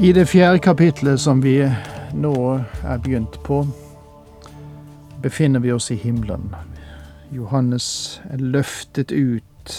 [0.00, 1.60] I det fjerde kapitlet som vi
[2.12, 2.34] nå
[2.82, 3.60] er begynt på,
[5.22, 6.48] befinner vi oss i himmelen.
[7.30, 9.76] Johannes er løftet ut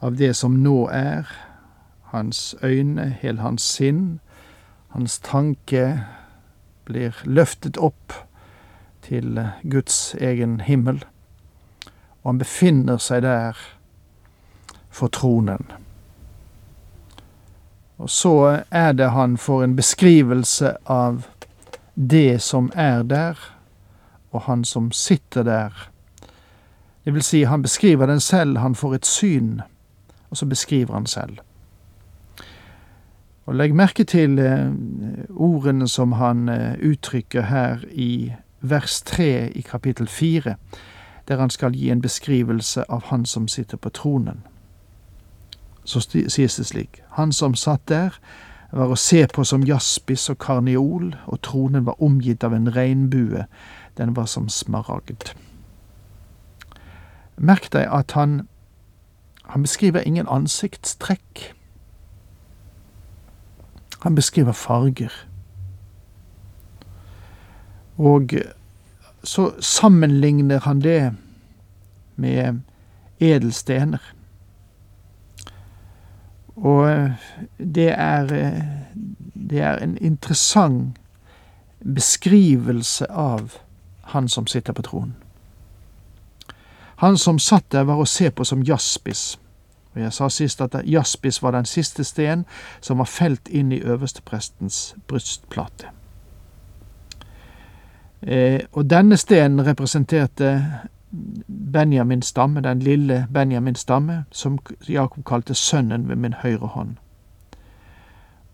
[0.00, 1.28] av det som nå er.
[2.08, 4.20] Hans øyne, hele hans sinn,
[4.88, 6.00] hans tanke
[6.88, 8.16] blir løftet opp
[9.04, 11.04] til Guds egen himmel,
[12.22, 13.60] og han befinner seg der
[14.88, 15.68] for tronen.
[17.98, 21.26] Og så er det han får en beskrivelse av
[21.94, 23.38] det som er der,
[24.30, 25.90] og han som sitter der.
[27.04, 29.60] Det vil si, han beskriver den selv, han får et syn,
[30.30, 31.38] og så beskriver han selv.
[33.46, 34.70] Og legg merke til eh,
[35.30, 40.54] ordene som han eh, uttrykker her i vers tre i kapittel fire,
[41.28, 44.44] der han skal gi en beskrivelse av han som sitter på tronen
[45.88, 47.02] så sies det slik.
[47.16, 48.16] Han som satt der,
[48.72, 53.46] var å se på som jaspis og karneol, og tronen var omgitt av en regnbue,
[53.96, 55.30] den var som smaragd.
[57.38, 58.42] Merk deg at han,
[59.54, 61.54] han beskriver ingen ansiktstrekk.
[64.04, 65.14] Han beskriver farger.
[67.96, 68.36] Og
[69.24, 71.14] så sammenligner han det
[72.16, 72.60] med
[73.20, 74.02] edelstener.
[76.62, 77.10] Og eh,
[77.58, 78.62] det er, eh,
[79.50, 80.98] det er en interessant
[81.94, 83.52] beskrivelse av
[84.02, 85.14] han som sitter på tronen.
[86.98, 89.38] Han som satt der, var å se på som jaspis.
[89.94, 92.44] Og Jeg sa sist at jaspis var den siste sten
[92.80, 95.92] som var felt inn i øversteprestens brystplate.
[98.22, 100.50] Eh, og denne stenen representerte
[101.72, 104.58] Benjamins stamme, den lille Benjamins stamme, som
[104.88, 106.96] Jakob kalte sønnen ved min høyre hånd.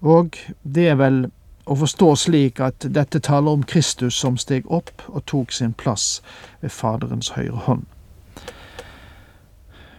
[0.00, 1.31] Og det er vel
[1.66, 6.22] å forstå slik at dette taler om Kristus som steg opp og tok sin plass
[6.60, 7.84] ved Faderens høyre hånd.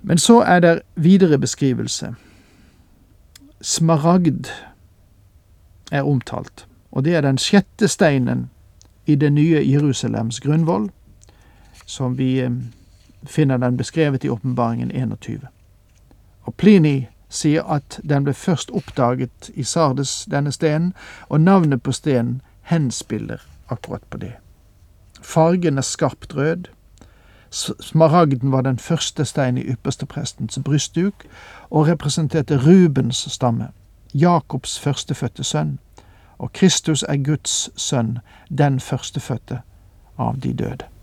[0.02, 2.14] Men så er det videre beskrivelse.
[3.62, 4.52] Smaragd
[5.92, 8.50] er omtalt, og det er den sjette steinen
[9.06, 10.92] i det nye Jerusalems grunnvoll
[11.86, 12.52] som vi eh,
[13.24, 15.48] finner den beskrevet i Åpenbaringen 21.
[16.42, 20.94] Og Plini sier at den ble først oppdaget i Sardes, denne stenen,
[21.30, 24.34] og navnet på stenen henspiller akkurat på det.
[25.22, 26.70] Fargen er skarpt rød.
[27.52, 31.26] Smaragden var den første stein i yppersteprestens brystduk
[31.70, 33.68] og representerte Rubens stamme,
[34.14, 35.80] Jakobs førstefødte sønn,
[36.38, 38.20] og Kristus er Guds sønn,
[38.58, 39.62] den førstefødte
[40.18, 40.95] av de døde.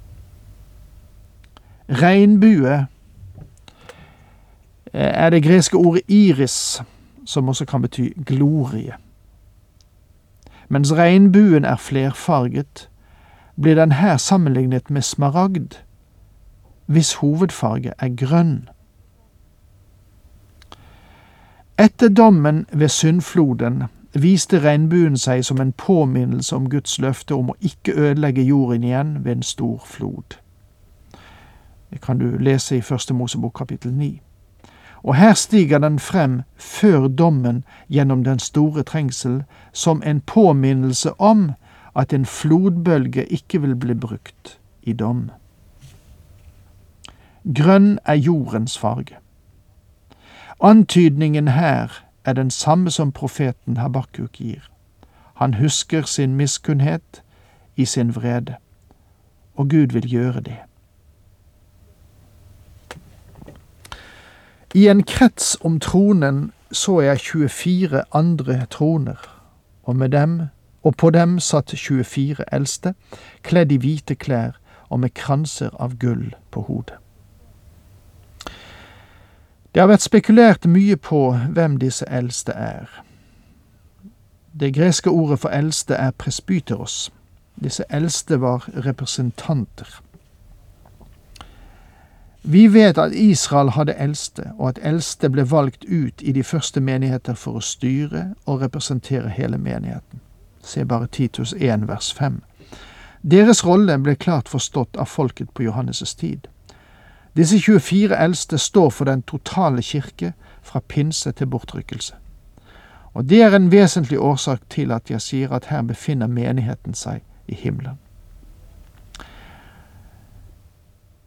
[1.89, 2.87] Regnbue
[4.93, 6.83] er det greske ordet iris,
[7.27, 8.93] som også kan bety glorie.
[10.69, 12.91] Mens regnbuen er flerfarget,
[13.63, 15.73] blir den her sammenlignet med smaragd,
[16.87, 18.69] hvis hovedfarge er grønn.
[21.79, 23.83] Etter dommen ved syndfloden
[24.15, 29.17] viste regnbuen seg som en påminnelse om Guds løfte om å ikke ødelegge jorden igjen
[29.25, 30.42] ved en stor flod.
[31.93, 34.21] Det kan du lese i Første Mosebok kapittel ni.
[35.03, 39.43] Og her stiger den frem før dommen gjennom den store trengsel,
[39.73, 41.51] som en påminnelse om
[41.97, 45.31] at en flodbølge ikke vil bli brukt i dom.
[47.55, 49.17] Grønn er jordens farge.
[50.61, 54.71] Antydningen her er den samme som profeten Habakuk gir.
[55.35, 57.23] Han husker sin miskunnhet
[57.77, 58.55] i sin vrede,
[59.55, 60.59] og Gud vil gjøre det.
[64.75, 69.21] I en krets om tronen så jeg 24 andre troner,
[69.83, 70.41] og med dem,
[70.83, 72.95] og på dem satt 24 eldste,
[73.43, 74.57] kledd i hvite klær
[74.89, 76.97] og med kranser av gull på hodet.
[79.75, 81.21] Det har vært spekulert mye på
[81.53, 82.89] hvem disse eldste er.
[84.61, 87.13] Det greske ordet for eldste er presbyteros.
[87.61, 90.01] Disse eldste var representanter.
[92.45, 96.81] Vi vet at Israel hadde eldste, og at eldste ble valgt ut i de første
[96.81, 100.21] menigheter for å styre og representere hele menigheten.
[100.63, 102.43] Se bare Titus 1 vers 5.
[103.23, 106.49] Deres rolle ble klart forstått av folket på Johannes' tid.
[107.37, 112.15] Disse 24 eldste står for den totale kirke, fra pinse til bortrykkelse.
[113.15, 117.23] Og det er en vesentlig årsak til at jeg sier at her befinner menigheten seg
[117.49, 117.99] i himmelen.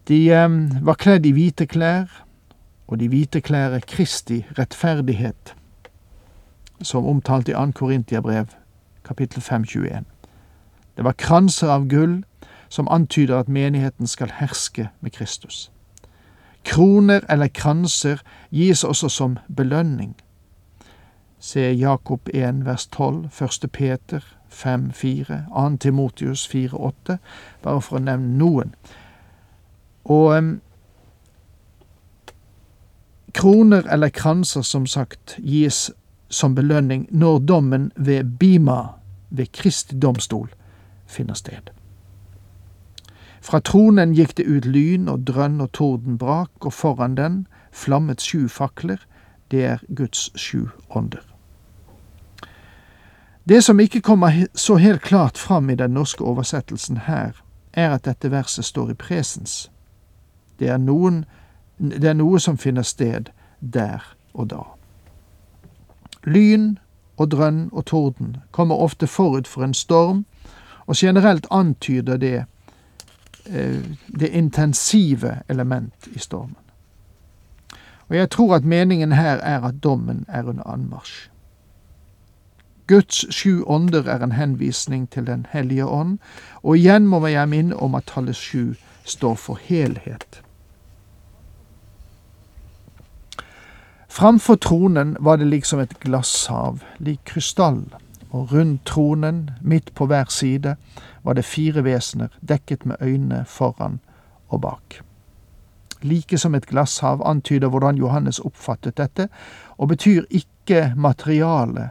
[0.07, 0.49] De eh,
[0.85, 2.25] var kledd i hvite klær,
[2.87, 5.55] og de hvite klær er Kristi rettferdighet,
[6.81, 7.71] som omtalt i 2.
[7.71, 8.45] Korintiabrev,
[9.03, 10.05] kapittel 521.
[10.97, 12.23] Det var kranser av gull
[12.69, 15.71] som antyder at menigheten skal herske med Kristus.
[16.65, 18.21] Kroner eller kranser
[18.51, 20.15] gis også som belønning.
[21.39, 23.71] Se Jakob 1 vers 12, 1.
[23.71, 25.77] Peter 5, 4, 2.
[25.77, 27.17] Timotius 4, 8,
[27.61, 28.73] bare for å nevne noen.
[30.05, 30.61] Og um,
[33.33, 35.91] kroner eller kranser, som sagt, gis
[36.29, 38.81] som belønning når dommen ved Bima,
[39.29, 40.49] ved Kristi domstol,
[41.07, 41.71] finner sted.
[43.41, 48.21] Fra tronen gikk det ut lyn og drønn og torden brak, og foran den flammet
[48.21, 48.97] sju fakler,
[49.51, 51.21] det er Guds sju ånder.
[53.45, 57.37] Det som ikke kommer så helt klart fram i den norske oversettelsen her,
[57.73, 59.69] er at dette verset står i presens.
[60.59, 61.25] Det er, noen,
[61.77, 64.03] det er noe som finner sted der
[64.33, 64.63] og da.
[66.23, 66.77] Lyn
[67.17, 70.25] og drønn og torden kommer ofte forut for en storm,
[70.85, 72.45] og generelt antyder det
[73.45, 76.55] Eh, det intensive element i stormen.
[78.07, 81.29] Og jeg tror at meningen her er at dommen er under anmarsj.
[82.87, 86.17] Guds sju ånder er en henvisning til Den hellige ånd,
[86.63, 88.73] og igjen må jeg minne om at tallet sju
[89.03, 90.41] står for helhet.
[94.15, 97.81] Framfor tronen var det liksom et glasshav, lik krystall
[98.29, 100.75] og rundt tronen, midt på hver side,
[101.23, 103.99] var det fire vesener, dekket med øynene foran
[104.47, 105.01] og bak.
[106.01, 109.27] Like som et glasshav antyder hvordan Johannes oppfattet dette,
[109.77, 111.89] og betyr ikke materialet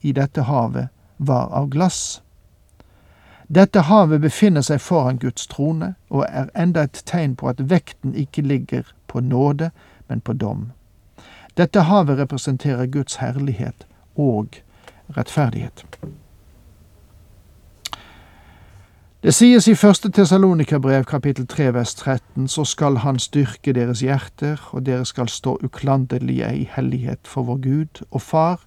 [0.00, 0.88] i dette havet
[1.18, 2.22] var av glass.
[3.48, 8.16] Dette havet befinner seg foran Guds trone, og er enda et tegn på at vekten
[8.16, 9.70] ikke ligger på nåde,
[10.08, 10.70] men på dom.
[11.58, 14.46] Dette havet representerer Guds herlighet og
[15.16, 15.84] rettferdighet.
[19.22, 24.68] Det sies i første Tessalonika-brev kapittel 3 vers 13, så skal Han styrke deres hjerter,
[24.70, 28.62] og dere skal stå uklanderlige i hellighet for vår Gud og Far,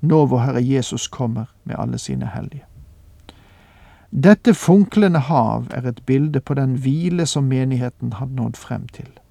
[0.00, 2.66] nå vår Herre Jesus kommer med alle sine hellige.
[4.10, 9.21] Dette funklende hav er et bilde på den hvile som menigheten har nådd frem til.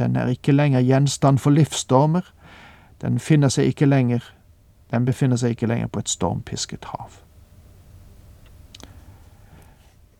[0.00, 2.24] Den er ikke lenger gjenstand for livsstormer,
[3.00, 4.24] den finner seg ikke lenger
[4.90, 7.20] den befinner seg ikke lenger på et stormpisket hav.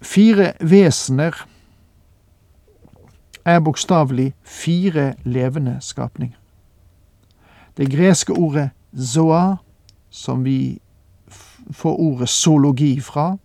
[0.00, 1.34] Fire vesener
[3.44, 6.36] er bokstavelig fire levende skapninger.
[7.76, 9.56] Det greske ordet zoa,
[10.10, 10.80] som vi
[11.70, 13.36] får ordet zoologi fra,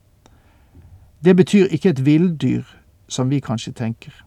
[1.24, 2.64] det betyr ikke et villdyr,
[3.08, 4.25] som vi kanskje tenker.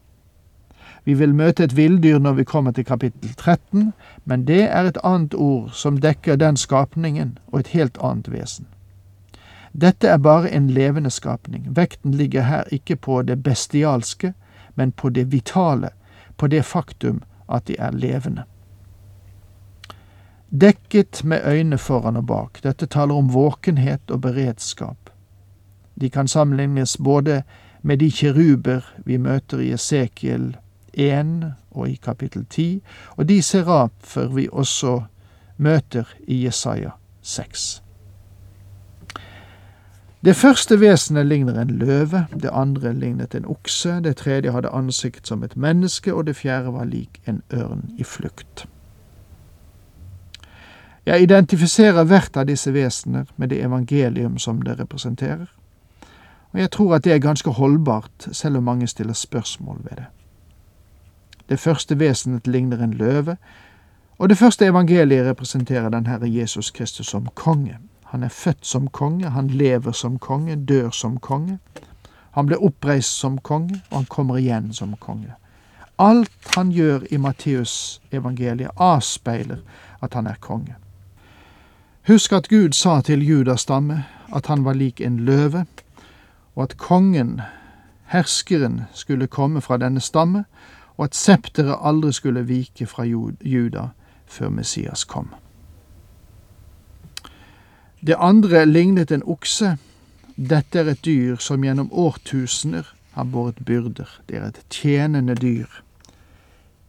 [1.08, 3.92] Vi vil møte et villdyr når vi kommer til kapittel 13,
[4.28, 8.66] men det er et annet ord som dekker den skapningen og et helt annet vesen.
[9.72, 11.64] Dette er bare en levende skapning.
[11.76, 14.34] Vekten ligger her ikke på det bestialske,
[14.74, 15.94] men på det vitale,
[16.36, 18.44] på det faktum at de er levende.
[20.52, 22.60] Dekket med øyne foran og bak.
[22.62, 25.10] Dette taler om våkenhet og beredskap.
[26.00, 27.42] De kan sammenlignes både
[27.82, 30.56] med de kiruber vi møter i Esekiel
[30.98, 32.82] 1 og i kapittel 10,
[33.16, 35.00] og de serafer vi også
[35.56, 36.90] møter i Jesaja
[37.22, 37.82] 6.
[40.24, 45.26] Det første vesenet ligner en løve, det andre lignet en okse, det tredje hadde ansikt
[45.26, 48.66] som et menneske, og det fjerde var lik en ørn i flukt.
[51.06, 55.46] Jeg identifiserer hvert av disse vesener med det evangelium som det representerer,
[56.52, 60.06] og jeg tror at det er ganske holdbart, selv om mange stiller spørsmål ved det.
[61.48, 63.36] Det første vesenet ligner en løve,
[64.18, 67.78] og det første evangeliet representerer den Herre Jesus Kristus som konge.
[68.04, 71.58] Han er født som konge, han lever som konge, dør som konge.
[72.30, 75.34] Han ble oppreist som konge, og han kommer igjen som konge.
[75.98, 79.58] Alt han gjør i Matteus evangeliet avspeiler
[80.02, 80.76] at han er konge.
[82.08, 85.66] Husk at Gud sa til Judas stamme at han var lik en løve,
[86.54, 87.40] og at kongen,
[88.06, 90.44] herskeren, skulle komme fra denne stamme,
[90.98, 93.88] og at septeret aldri skulle vike fra Juda
[94.26, 95.30] før Messias kom.
[98.06, 99.76] Det andre lignet en okse.
[100.36, 104.20] Dette er et dyr som gjennom årtusener har båret byrder.
[104.28, 105.66] Det er et tjenende dyr.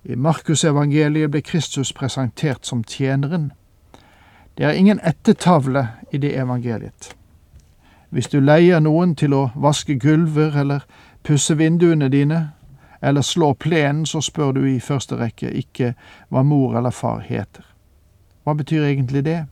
[0.03, 3.51] I Markusevangeliet ble Kristus presentert som tjeneren.
[4.57, 7.15] Det er ingen ettertavle i det evangeliet.
[8.09, 10.85] Hvis du leier noen til å vaske gulver eller
[11.23, 12.51] pusse vinduene dine,
[13.01, 15.93] eller slå plenen, så spør du i første rekke ikke
[16.29, 17.63] hva mor eller far heter.
[18.43, 19.45] Hva betyr egentlig det?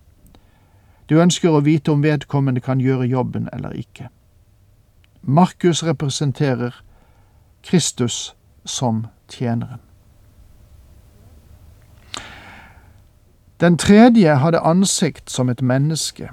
[1.10, 4.10] Du ønsker å vite om vedkommende kan gjøre jobben eller ikke.
[5.22, 6.76] Markus representerer
[7.64, 8.36] Kristus
[8.66, 9.80] som tjeneren.
[13.60, 16.30] Den tredje hadde ansikt som et menneske.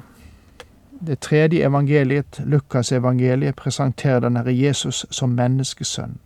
[1.06, 6.18] Det tredje evangeliet, Lukas evangeliet, presenterer den Herre Jesus som menneskesønn.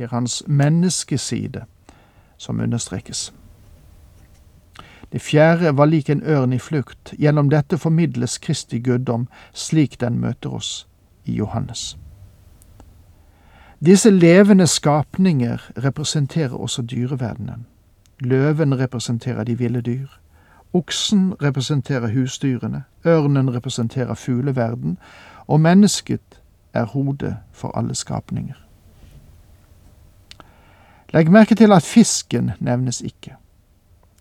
[0.00, 1.64] Det er hans menneskeside
[2.36, 3.34] som understrekes.
[5.12, 7.12] Det fjerde var lik en ørn i flukt.
[7.18, 10.88] Gjennom dette formidles Kristi guddom slik den møter oss
[11.24, 11.98] i Johannes.
[13.84, 17.66] Disse levende skapninger representerer også dyreverdenen.
[18.20, 20.08] Løven representerer de ville dyr.
[20.72, 24.98] Oksen representerer husdyrene, ørnen representerer fugleverden,
[25.46, 26.40] og mennesket
[26.72, 28.69] er hodet for alle skapninger.
[31.10, 33.34] Legg merke til at fisken nevnes ikke.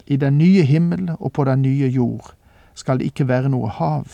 [0.08, 2.31] I den nye himmel og på den nye jord
[2.74, 4.08] skal det ikke være noe hav.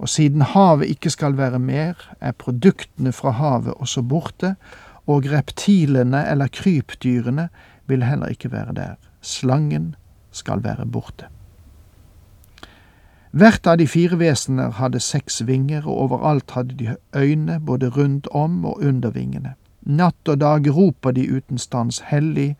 [0.00, 4.54] Og siden havet ikke skal være mer, er produktene fra havet også borte,
[5.06, 7.48] og reptilene eller krypdyrene
[7.86, 8.96] vil heller ikke være der.
[9.20, 9.94] Slangen
[10.30, 11.28] skal være borte.
[13.30, 18.26] Hvert av de fire vesener hadde seks vinger, og overalt hadde de øyne både rundt
[18.34, 19.54] om og under vingene.
[19.82, 22.56] Natt og dag roper de uten stans, Hellig,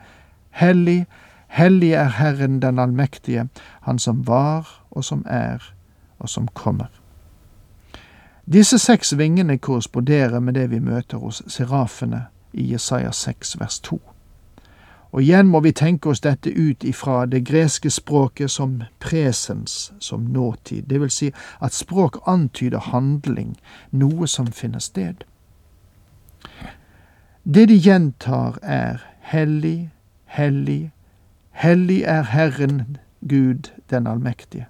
[0.50, 1.06] hellig,
[1.48, 3.48] hellig er Herren den allmektige,
[3.80, 5.74] Han som var og som er
[6.18, 6.90] og som kommer.
[8.52, 14.00] Disse seks vingene korresponderer med det vi møter hos serafene i Jesaja 6 vers 2.
[15.12, 20.20] Og igjen må vi tenke oss dette ut ifra det greske språket som presens, som
[20.20, 23.56] nåtid, det vil si at språk antyder handling,
[23.90, 25.24] noe som finner sted.
[27.44, 29.90] Det de gjentar er Hellig,
[30.24, 30.92] hellig,
[31.50, 32.96] hellig er Herren
[33.28, 34.66] Gud den allmektige.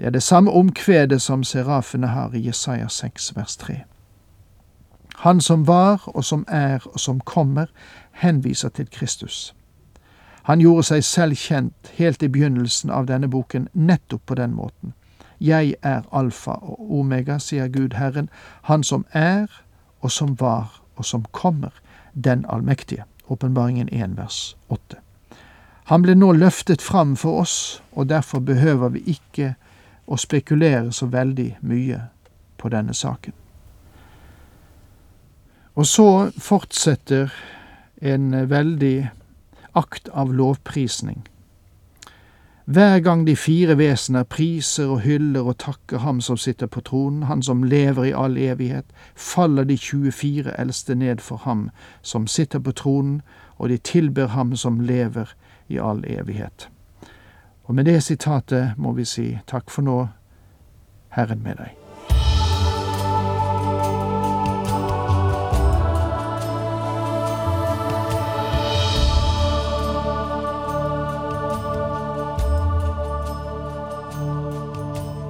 [0.00, 3.82] Det er det samme omkvedet som serafene har i Jesaja 6 vers 3.
[5.16, 7.66] Han som var og som er og som kommer,
[8.12, 9.54] henviser til Kristus.
[10.42, 14.94] Han gjorde seg selv kjent helt i begynnelsen av denne boken nettopp på den måten.
[15.40, 18.30] Jeg er alfa og omega, sier Gud Herren,
[18.62, 19.46] Han som er
[20.00, 21.70] og som var og som kommer,
[22.12, 23.04] den allmektige.
[23.28, 24.98] Åpenbaringen 1 vers 8.
[25.88, 29.54] Han ble nå løftet fram for oss, og derfor behøver vi ikke
[30.08, 32.00] å spekulere så veldig mye
[32.60, 33.32] på denne saken.
[35.78, 36.08] Og så
[36.42, 37.32] fortsetter
[38.00, 39.08] en veldig
[39.78, 41.22] akt av lovprisning.
[42.68, 47.22] Hver gang de fire vesener priser og hyller og takker ham som sitter på tronen,
[47.22, 48.84] han som lever i all evighet,
[49.16, 51.70] faller de 24 eldste ned for ham
[52.02, 53.22] som sitter på tronen,
[53.56, 55.32] og de tilber ham som lever
[55.68, 56.68] i all evighet.
[57.64, 60.00] Og med det sitatet må vi si takk for nå,
[61.16, 61.87] Herren med deg.